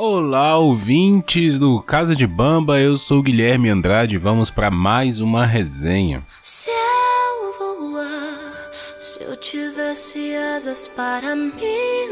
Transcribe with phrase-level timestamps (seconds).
[0.00, 5.44] Olá, ouvintes do Casa de Bamba, eu sou Guilherme Andrade e vamos para mais uma
[5.44, 6.22] resenha.
[6.40, 11.50] Se eu voar, se eu tivesse asas para me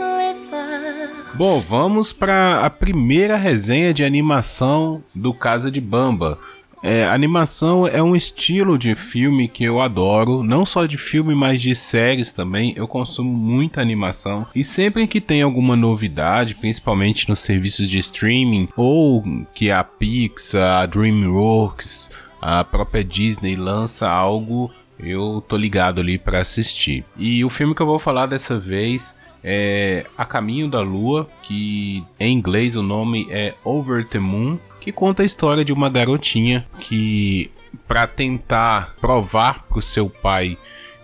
[0.01, 1.33] levar.
[1.35, 6.40] Bom, vamos para a primeira resenha de animação do Casa de Bamba.
[6.88, 11.60] É, animação é um estilo de filme que eu adoro, não só de filme, mas
[11.60, 12.74] de séries também.
[12.76, 18.68] Eu consumo muita animação e sempre que tem alguma novidade, principalmente nos serviços de streaming
[18.77, 22.08] ou que a Pixar, a DreamWorks,
[22.41, 27.05] a própria Disney lança algo, eu tô ligado ali para assistir.
[27.16, 32.05] E o filme que eu vou falar dessa vez é A Caminho da Lua, que
[32.20, 36.64] em inglês o nome é Over the Moon que conta a história de uma garotinha
[36.78, 37.50] que,
[37.88, 40.56] para tentar provar para o seu pai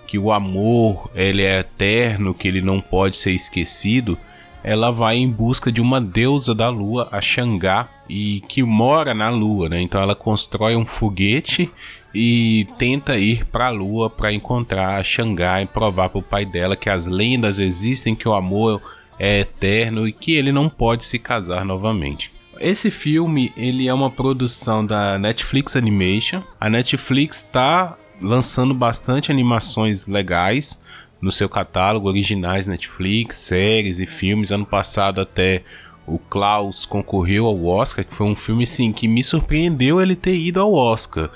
[0.06, 4.16] que o amor ele é eterno, que ele não pode ser esquecido,
[4.62, 9.30] ela vai em busca de uma deusa da lua, a Xangá, e que mora na
[9.30, 9.82] lua, né?
[9.82, 11.68] Então ela constrói um foguete
[12.14, 16.46] e tenta ir para a lua para encontrar a Xangá e provar para o pai
[16.46, 18.80] dela que as lendas existem, que o amor
[19.18, 22.41] é eterno e que ele não pode se casar novamente.
[22.62, 26.44] Esse filme, ele é uma produção da Netflix Animation.
[26.60, 30.80] A Netflix está lançando bastante animações legais
[31.20, 34.52] no seu catálogo, originais Netflix, séries e filmes.
[34.52, 35.64] Ano passado até
[36.06, 40.36] o Klaus concorreu ao Oscar, que foi um filme sim que me surpreendeu ele ter
[40.36, 41.30] ido ao Oscar,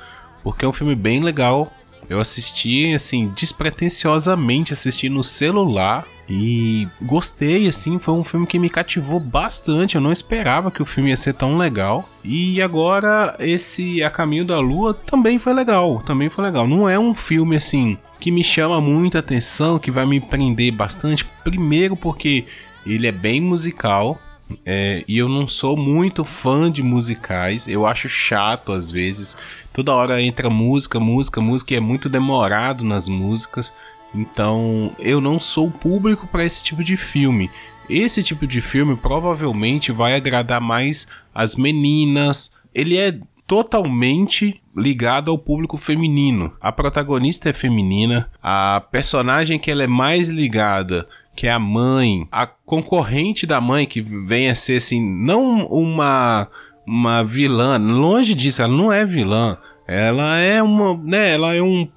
[0.44, 1.72] porque é um filme bem legal.
[2.08, 8.68] Eu assisti assim despretensiosamente, assisti no celular e gostei, assim, foi um filme que me
[8.68, 9.94] cativou bastante.
[9.94, 12.08] Eu não esperava que o filme ia ser tão legal.
[12.24, 16.02] E agora, esse A Caminho da Lua também foi legal.
[16.04, 16.66] Também foi legal.
[16.66, 21.24] Não é um filme assim que me chama muita atenção, que vai me prender bastante.
[21.44, 22.44] Primeiro, porque
[22.84, 24.20] ele é bem musical.
[24.64, 29.36] É, e eu não sou muito fã de musicais, eu acho chato às vezes.
[29.72, 33.72] Toda hora entra música, música, música e é muito demorado nas músicas.
[34.16, 37.50] Então, eu não sou público para esse tipo de filme.
[37.88, 42.50] Esse tipo de filme provavelmente vai agradar mais as meninas.
[42.74, 46.52] Ele é totalmente ligado ao público feminino.
[46.60, 51.06] A protagonista é feminina, a personagem que ela é mais ligada,
[51.36, 56.48] que é a mãe, a concorrente da mãe que vem a ser assim, não uma
[56.86, 59.58] uma vilã, longe disso, ela não é vilã.
[59.88, 61.88] Ela é uma, né, ela é um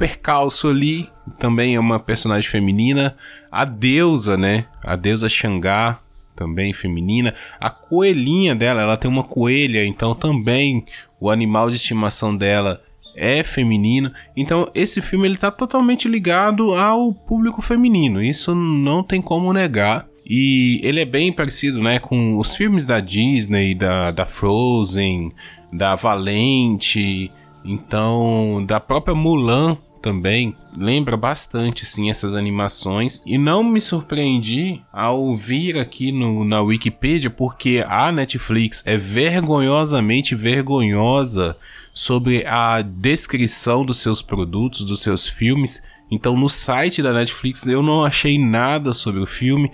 [0.00, 3.14] percalço ali também é uma personagem feminina.
[3.52, 4.64] A deusa, né?
[4.82, 6.00] A deusa Xangá,
[6.34, 7.34] também feminina.
[7.60, 10.86] A coelhinha dela, ela tem uma coelha, então também
[11.20, 12.82] o animal de estimação dela
[13.14, 14.10] é feminino.
[14.34, 18.22] Então esse filme ele tá totalmente ligado ao público feminino.
[18.22, 20.08] Isso não tem como negar.
[20.24, 25.32] E ele é bem parecido, né, com os filmes da Disney, da, da Frozen,
[25.72, 27.30] da Valente,
[27.64, 35.34] então da própria Mulan também lembra bastante assim essas animações e não me surpreendi ao
[35.34, 41.56] vir aqui no, na Wikipedia porque a Netflix é vergonhosamente vergonhosa
[41.92, 45.82] sobre a descrição dos seus produtos, dos seus filmes.
[46.10, 49.70] Então no site da Netflix eu não achei nada sobre o filme,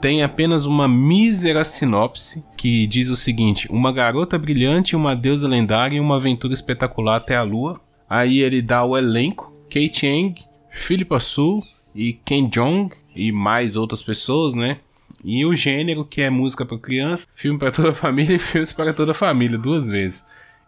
[0.00, 5.96] tem apenas uma mísera sinopse que diz o seguinte: uma garota brilhante, uma deusa lendária
[5.96, 7.80] e uma aventura espetacular até a lua.
[8.08, 10.34] Aí ele dá o elenco: Kate Chang,
[10.70, 11.62] Philippa Su
[11.94, 14.78] e Ken Jong e mais outras pessoas, né?
[15.24, 18.72] E o gênero que é música para criança, filme para toda a família e filmes
[18.72, 20.24] para toda a família, duas vezes.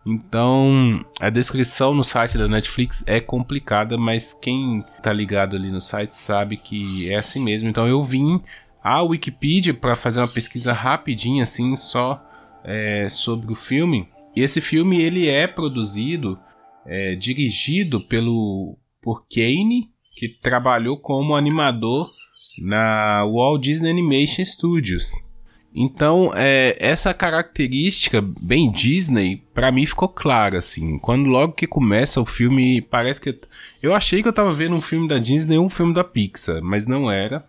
[0.06, 5.82] Então, a descrição no site da Netflix é complicada, mas quem tá ligado ali no
[5.82, 7.68] site sabe que é assim mesmo.
[7.68, 8.40] Então, eu vim
[8.82, 12.24] à Wikipedia para fazer uma pesquisa rapidinha, assim, só
[12.64, 14.08] é, sobre o filme.
[14.34, 16.38] E esse filme ele é produzido,
[16.88, 22.10] é, dirigido pelo por Kane, que trabalhou como animador
[22.58, 25.12] na Walt Disney Animation Studios.
[25.72, 30.98] Então, é, essa característica bem Disney, para mim ficou clara, assim.
[30.98, 33.38] Quando logo que começa o filme, parece que...
[33.80, 36.60] Eu achei que eu tava vendo um filme da Disney ou um filme da Pixar,
[36.62, 37.46] mas não era.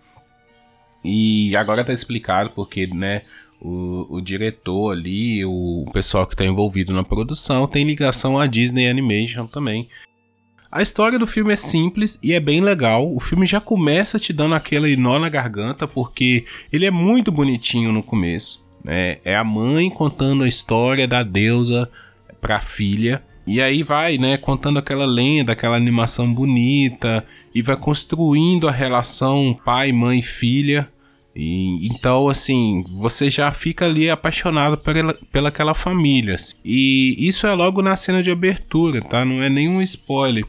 [1.03, 3.23] E agora tá explicado porque, né,
[3.61, 8.89] o, o diretor ali, o, pessoal que tá envolvido na produção, tem ligação à Disney
[8.89, 9.89] Animation também.
[10.71, 13.11] A história do filme é simples e é bem legal.
[13.13, 17.91] O filme já começa te dando aquele nó na garganta, porque ele é muito bonitinho
[17.91, 18.63] no começo.
[18.83, 19.17] Né?
[19.25, 21.89] É a mãe contando a história da deusa
[22.39, 23.23] pra filha.
[23.47, 29.59] E aí vai, né, contando aquela lenda, aquela animação bonita, e vai construindo a relação
[29.65, 30.87] pai, mãe, filha.
[31.35, 36.35] E, então, assim, você já fica ali apaixonado pela, pela aquela família.
[36.35, 36.55] Assim.
[36.63, 39.23] E isso é logo na cena de abertura, tá?
[39.23, 40.45] Não é nenhum spoiler.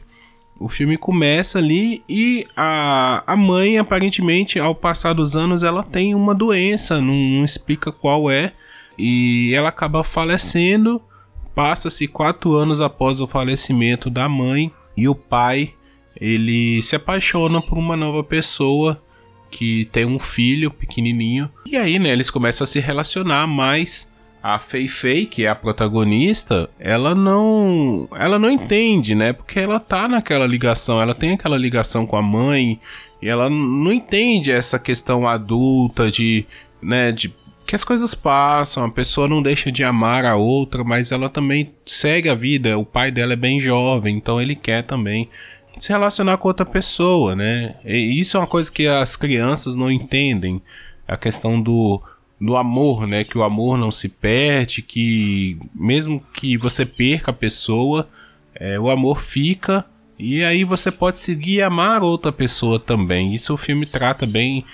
[0.59, 6.13] O filme começa ali e a, a mãe, aparentemente, ao passar dos anos, ela tem
[6.13, 8.53] uma doença, não, não explica qual é,
[8.97, 11.01] e ela acaba falecendo.
[11.55, 15.73] Passa-se quatro anos após o falecimento da mãe e o pai
[16.15, 19.01] ele se apaixona por uma nova pessoa
[19.51, 21.49] que tem um filho pequenininho.
[21.65, 24.09] E aí, né, eles começam a se relacionar mais
[24.41, 29.33] a Fei Fei, que é a protagonista, ela não, ela não entende, né?
[29.33, 32.79] Porque ela tá naquela ligação, ela tem aquela ligação com a mãe
[33.21, 36.45] e ela não entende essa questão adulta de,
[36.81, 37.31] né, de
[37.67, 41.71] que as coisas passam, a pessoa não deixa de amar a outra, mas ela também
[41.85, 42.77] segue a vida.
[42.77, 45.29] O pai dela é bem jovem, então ele quer também
[45.81, 47.75] se relacionar com outra pessoa, né?
[47.83, 50.61] E isso é uma coisa que as crianças não entendem,
[51.07, 52.01] a questão do
[52.39, 53.23] do amor, né?
[53.23, 58.09] Que o amor não se perde, que mesmo que você perca a pessoa,
[58.55, 59.85] é, o amor fica
[60.17, 63.33] e aí você pode seguir e amar outra pessoa também.
[63.33, 64.65] Isso o filme trata bem,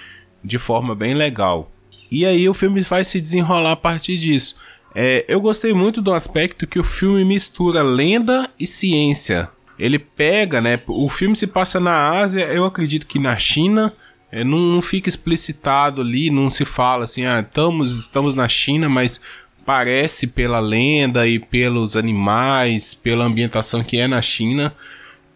[0.44, 1.72] de forma bem legal.
[2.10, 4.56] E aí o filme vai se desenrolar a partir disso.
[4.96, 9.50] É, eu gostei muito do aspecto que o filme mistura lenda e ciência.
[9.78, 10.80] Ele pega, né?
[10.88, 13.94] O filme se passa na Ásia, eu acredito que na China
[14.32, 18.90] é, não, não, fica explicitado ali, não se fala assim, ah, estamos, estamos na China,
[18.90, 19.22] mas
[19.66, 24.74] parece pela lenda e pelos animais, pela ambientação que é na China.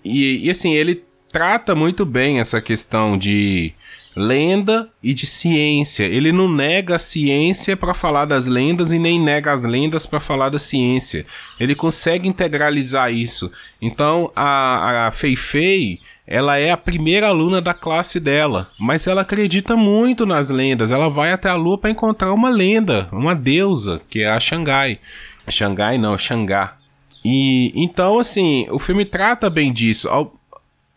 [0.03, 3.73] E, e assim, ele trata muito bem essa questão de
[4.15, 6.03] lenda e de ciência.
[6.03, 10.19] Ele não nega a ciência para falar das lendas e nem nega as lendas para
[10.19, 11.25] falar da ciência.
[11.59, 13.51] Ele consegue integralizar isso.
[13.81, 19.21] Então a, a Fei Fei ela é a primeira aluna da classe dela, mas ela
[19.21, 20.89] acredita muito nas lendas.
[20.89, 24.99] Ela vai até a lua para encontrar uma lenda, uma deusa, que é a Xangai.
[25.49, 26.77] Xangai não, Xangá.
[27.23, 30.07] E então assim, o filme trata bem disso.
[30.07, 30.33] Ao,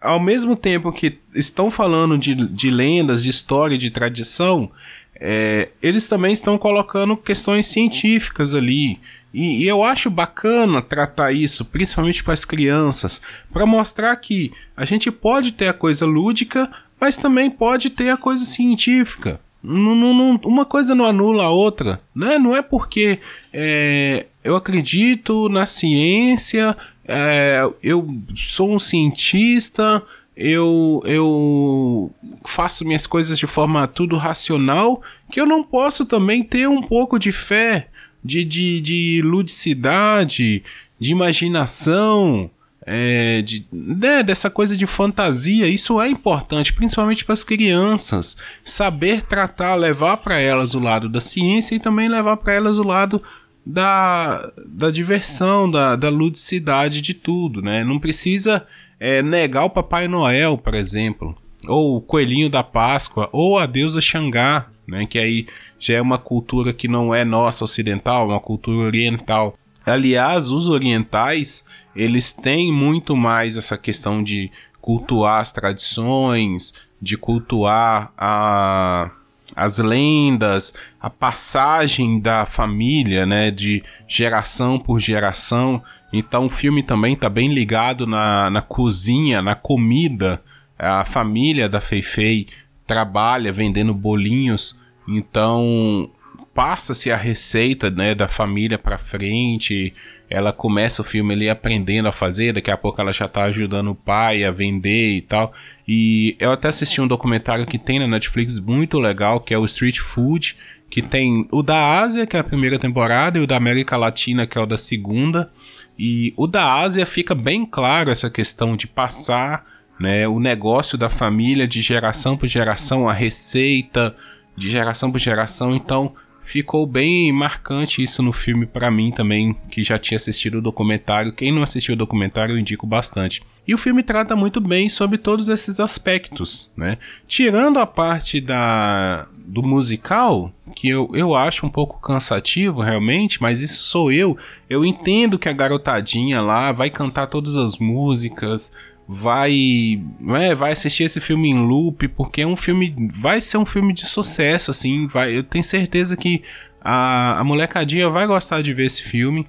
[0.05, 4.71] ao mesmo tempo que estão falando de, de lendas, de história, de tradição,
[5.17, 9.01] é, eles também estão colocando questões científicas ali.
[9.33, 13.21] E, e eu acho bacana tratar isso, principalmente para as crianças,
[13.53, 18.17] para mostrar que a gente pode ter a coisa lúdica, mas também pode ter a
[18.17, 19.41] coisa científica.
[19.63, 22.39] Não, não, uma coisa não anula a outra, né?
[22.39, 23.19] Não é porque
[23.51, 30.03] é, eu acredito na ciência, é, eu sou um cientista,
[30.37, 32.11] eu, eu
[32.47, 37.19] faço minhas coisas de forma tudo racional, que eu não posso também ter um pouco
[37.19, 37.89] de fé
[38.25, 40.65] de, de, de ludicidade,
[40.99, 42.51] de imaginação,
[42.87, 45.69] é, de, né, dessa coisa de fantasia.
[45.69, 48.37] Isso é importante, principalmente para as crianças.
[48.65, 52.83] Saber tratar, levar para elas o lado da ciência e também levar para elas o
[52.83, 53.23] lado
[53.65, 57.63] da, da diversão, da, da ludicidade de tudo.
[57.63, 57.85] Né?
[57.85, 58.67] Não precisa
[58.99, 64.01] é, negar o Papai Noel, por exemplo, ou o Coelhinho da Páscoa, ou a deusa
[64.01, 65.47] Xangá, né, que aí
[65.79, 69.59] já é uma cultura que não é nossa ocidental, uma cultura oriental.
[69.85, 71.65] Aliás, os orientais,
[71.95, 74.51] eles têm muito mais essa questão de
[74.81, 79.11] cultuar as tradições, de cultuar a,
[79.55, 85.83] as lendas, a passagem da família, né, de geração por geração.
[86.13, 90.43] Então o filme também está bem ligado na, na cozinha, na comida.
[90.79, 92.47] A família da Feifei
[92.87, 96.11] trabalha vendendo bolinhos então,
[96.55, 99.95] passa-se a receita, né, da família para frente.
[100.29, 103.91] Ela começa o filme ali aprendendo a fazer, daqui a pouco ela já tá ajudando
[103.91, 105.53] o pai a vender e tal.
[105.87, 109.65] E eu até assisti um documentário que tem na Netflix muito legal, que é o
[109.65, 110.57] Street Food,
[110.91, 114.47] que tem o da Ásia, que é a primeira temporada, e o da América Latina,
[114.47, 115.51] que é o da segunda.
[115.99, 119.65] E o da Ásia fica bem claro essa questão de passar,
[119.99, 124.17] né, o negócio da família de geração por geração, a receita,
[124.57, 126.15] de geração por geração, então
[126.45, 131.33] ficou bem marcante isso no filme para mim também, que já tinha assistido o documentário.
[131.33, 133.43] Quem não assistiu o documentário, eu indico bastante.
[133.67, 136.99] E o filme trata muito bem sobre todos esses aspectos, né?
[137.27, 143.61] Tirando a parte da do musical, que eu, eu acho um pouco cansativo realmente, mas
[143.61, 144.37] isso sou eu.
[144.71, 148.73] Eu entendo que a garotadinha lá vai cantar todas as músicas,
[149.07, 150.01] vai
[150.37, 153.93] é, vai assistir esse filme em loop porque é um filme vai ser um filme
[153.93, 156.43] de sucesso assim vai eu tenho certeza que
[156.81, 159.47] a, a molecadinha vai gostar de ver esse filme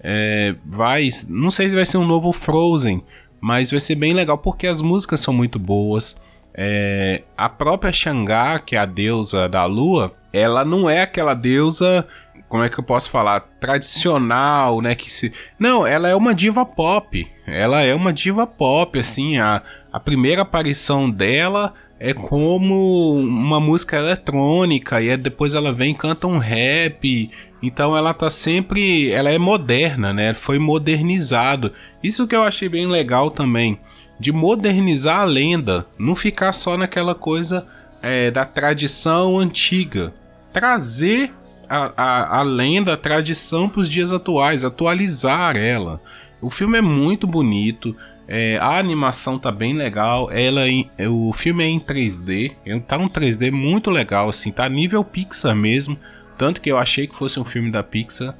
[0.00, 3.02] é, vai não sei se vai ser um novo Frozen
[3.40, 6.16] mas vai ser bem legal porque as músicas são muito boas
[6.56, 12.06] É, a própria Xangá, que é a deusa da lua, ela não é aquela deusa,
[12.54, 14.94] como é que eu posso falar, tradicional, né?
[14.94, 15.32] Que se...
[15.58, 17.28] Não, ela é uma diva pop.
[17.48, 19.38] Ela é uma diva pop, assim.
[19.38, 19.60] A,
[19.92, 26.28] a primeira aparição dela é como uma música eletrônica e depois ela vem e canta
[26.28, 27.28] um rap.
[27.60, 30.32] Então ela tá sempre, ela é moderna, né?
[30.32, 31.72] Foi modernizado.
[32.04, 33.80] Isso que eu achei bem legal também
[34.20, 37.66] de modernizar a lenda, não ficar só naquela coisa
[38.00, 40.14] é, da tradição antiga.
[40.52, 41.32] Trazer
[41.68, 46.00] a, a, a lenda, a tradição para os dias atuais, atualizar ela.
[46.40, 50.30] O filme é muito bonito, é, a animação tá bem legal.
[50.30, 54.50] Ela em, é, o filme é em 3D, é, tá um 3D muito legal, assim,
[54.50, 55.98] tá nível Pixar mesmo.
[56.36, 58.34] Tanto que eu achei que fosse um filme da Pixar.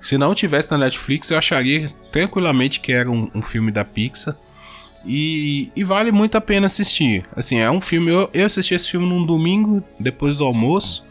[0.00, 4.36] Se não tivesse na Netflix, eu acharia tranquilamente que era um, um filme da Pixar.
[5.04, 7.24] E, e, vale muito a pena assistir.
[7.34, 8.10] Assim, é um filme.
[8.10, 11.05] Eu, eu assisti esse filme num domingo, depois do almoço,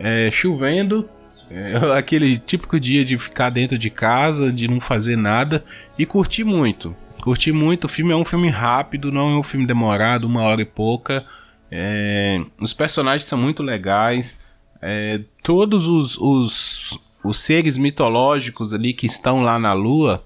[0.00, 1.08] é, chovendo.
[1.50, 5.64] É, aquele típico dia de ficar dentro de casa, de não fazer nada.
[5.98, 6.96] E curti muito.
[7.22, 7.84] Curti muito.
[7.84, 11.24] O filme é um filme rápido, não é um filme demorado, uma hora e pouca.
[11.70, 14.40] É, os personagens são muito legais.
[14.82, 20.24] É, todos os, os, os seres mitológicos ali que estão lá na Lua,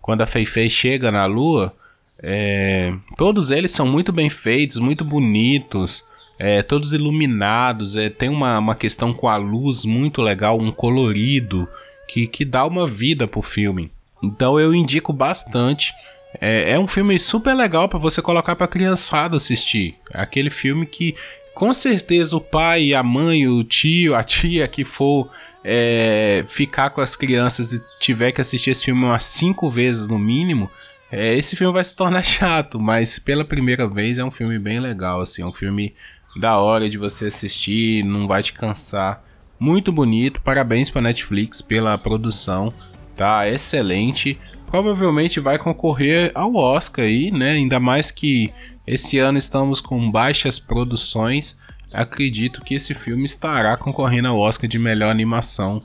[0.00, 1.74] quando a Feifei chega na Lua
[2.22, 6.04] é, todos eles são muito bem feitos, muito bonitos,
[6.38, 7.96] é, todos iluminados.
[7.96, 11.68] É, tem uma, uma questão com a luz muito legal, um colorido
[12.08, 13.90] que, que dá uma vida pro filme.
[14.22, 15.92] Então eu indico bastante.
[16.40, 19.94] É, é um filme super legal para você colocar para criançada assistir.
[20.12, 21.14] É aquele filme que
[21.54, 25.30] com certeza o pai, a mãe, o tio, a tia que for
[25.64, 30.18] é, ficar com as crianças e tiver que assistir esse filme umas cinco vezes no
[30.18, 30.70] mínimo,
[31.10, 34.78] é, esse filme vai se tornar chato, mas pela primeira vez é um filme bem
[34.78, 35.94] legal, assim, é um filme
[36.38, 39.24] da hora de você assistir, não vai te cansar.
[39.58, 42.72] Muito bonito, parabéns para Netflix pela produção,
[43.16, 44.38] tá excelente.
[44.66, 47.52] Provavelmente vai concorrer ao Oscar aí, né?
[47.52, 48.52] Ainda mais que
[48.86, 51.58] esse ano estamos com baixas produções.
[51.92, 55.82] Acredito que esse filme estará concorrendo ao Oscar de melhor animação.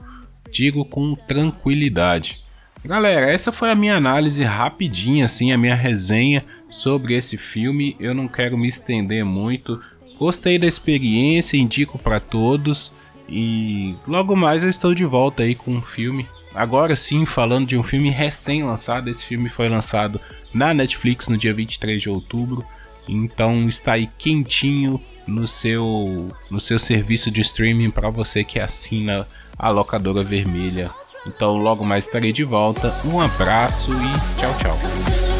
[0.52, 2.42] Digo com tranquilidade.
[2.84, 7.96] Galera, essa foi a minha análise rapidinha, assim, a minha resenha sobre esse filme.
[8.00, 9.80] Eu não quero me estender muito.
[10.22, 12.94] Gostei da experiência, indico para todos.
[13.28, 16.28] E logo mais eu estou de volta aí com um filme.
[16.54, 19.10] Agora sim, falando de um filme recém-lançado.
[19.10, 20.22] Esse filme foi lançado
[20.54, 22.64] na Netflix no dia 23 de outubro.
[23.10, 29.28] Então está aí quentinho no seu no seu serviço de streaming para você que assina
[29.58, 30.92] a locadora vermelha
[31.26, 32.94] então logo mais estarei de volta.
[33.06, 35.31] Um abraço e tchau, tchau.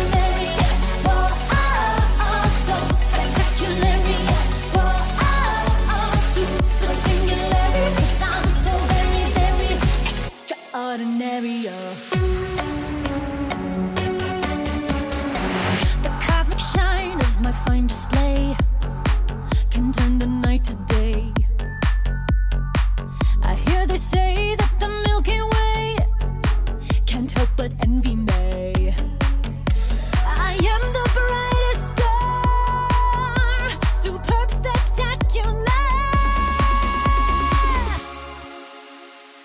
[17.66, 18.56] Fine display